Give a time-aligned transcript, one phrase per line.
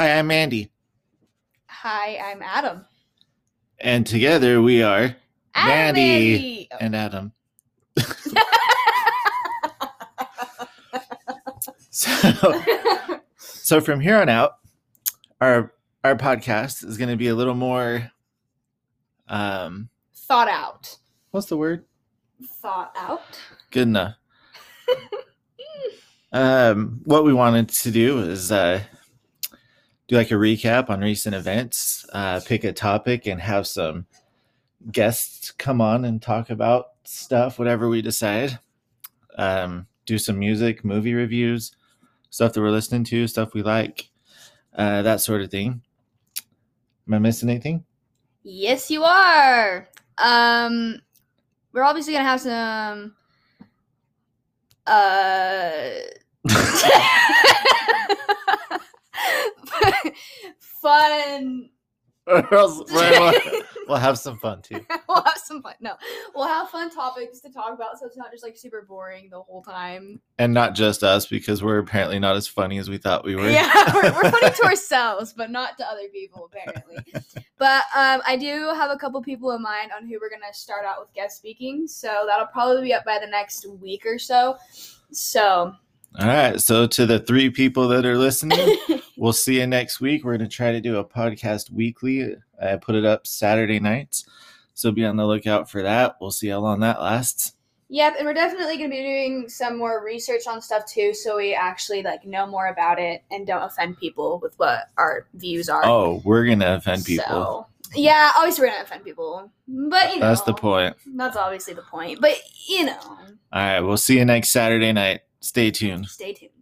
[0.00, 0.72] Hi, I'm Mandy.
[1.68, 2.86] Hi, I'm Adam.
[3.78, 5.14] And together we are
[5.54, 5.98] Adam Mandy
[6.38, 6.68] Mandy.
[6.80, 7.32] and Adam.
[11.90, 12.62] So,
[13.36, 14.52] so from here on out,
[15.38, 18.10] our our podcast is going to be a little more
[19.28, 20.96] um Thought out.
[21.30, 21.84] what's the word?
[22.62, 23.38] Thought out.
[23.70, 24.14] Good enough.
[26.32, 28.80] um what we wanted to do is uh
[30.10, 34.06] do like a recap on recent events, uh pick a topic and have some
[34.90, 38.58] guests come on and talk about stuff whatever we decide.
[39.38, 41.70] Um do some music, movie reviews,
[42.28, 44.10] stuff that we're listening to, stuff we like,
[44.74, 45.80] uh that sort of thing.
[47.06, 47.84] Am I missing anything?
[48.42, 49.88] Yes, you are.
[50.18, 51.00] Um,
[51.72, 53.14] we're obviously gonna have some.
[54.86, 55.90] Uh.
[60.80, 61.00] fun.
[61.00, 61.70] Or else
[62.50, 62.86] we'll,
[63.88, 64.84] we'll have some fun too.
[65.08, 65.74] we'll have some fun.
[65.80, 65.94] No,
[66.34, 69.40] we'll have fun topics to talk about, so it's not just like super boring the
[69.40, 70.20] whole time.
[70.38, 73.50] And not just us, because we're apparently not as funny as we thought we were.
[73.50, 76.98] Yeah, we're, we're funny to ourselves, but not to other people apparently.
[77.58, 80.84] But um, I do have a couple people in mind on who we're gonna start
[80.84, 84.56] out with guest speaking, so that'll probably be up by the next week or so.
[85.10, 85.74] So
[86.18, 86.60] All right.
[86.60, 88.76] So, to the three people that are listening,
[89.20, 90.24] we'll see you next week.
[90.24, 92.34] We're going to try to do a podcast weekly.
[92.60, 94.24] I put it up Saturday nights.
[94.74, 96.16] So, be on the lookout for that.
[96.20, 97.52] We'll see how long that lasts.
[97.92, 101.54] Yep, and we're definitely gonna be doing some more research on stuff too, so we
[101.54, 105.84] actually like know more about it and don't offend people with what our views are.
[105.84, 107.26] Oh, we're going to offend people.
[107.26, 110.96] So, yeah, obviously we're gonna offend people, but you know That's the point.
[111.16, 112.36] That's obviously the point, but
[112.68, 113.80] you know, All right.
[113.80, 115.22] We'll see you next Saturday night.
[115.40, 116.06] Stay tuned.
[116.06, 116.52] stay tuned.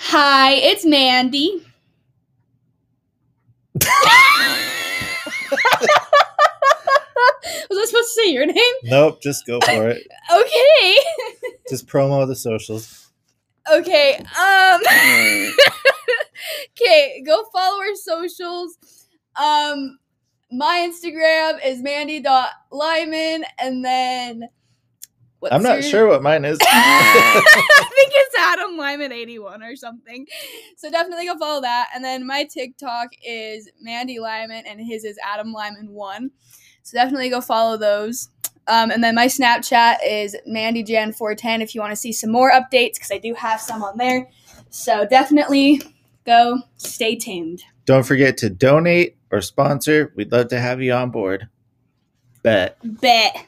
[0.00, 1.62] Hi, it's Mandy.
[7.70, 8.74] Was I supposed to say your name?
[8.84, 9.22] Nope.
[9.22, 10.06] Just go for it.
[10.32, 10.96] Okay.
[11.68, 13.10] just promo the socials.
[13.72, 14.16] Okay.
[14.16, 14.80] Um
[16.80, 18.78] Okay, go follow our socials.
[19.40, 19.98] Um
[20.50, 24.48] my Instagram is mandy.lyman and then
[25.40, 26.58] what's I'm not your- sure what mine is.
[26.62, 28.07] I
[28.48, 30.26] Adam Lyman 81 or something.
[30.76, 31.88] So definitely go follow that.
[31.94, 36.30] And then my TikTok is Mandy Lyman and his is Adam Lyman 1.
[36.82, 38.30] So definitely go follow those.
[38.66, 42.94] Um, and then my Snapchat is MandyJan410 if you want to see some more updates
[42.94, 44.28] because I do have some on there.
[44.70, 45.80] So definitely
[46.26, 47.62] go stay tuned.
[47.86, 50.12] Don't forget to donate or sponsor.
[50.16, 51.48] We'd love to have you on board.
[52.42, 52.78] Bet.
[52.82, 53.46] Bet.